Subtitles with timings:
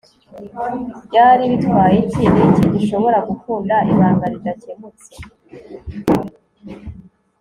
[1.07, 2.23] byari bitwaye iki?
[2.33, 5.09] niki gishobora gukunda, ibanga ridakemutse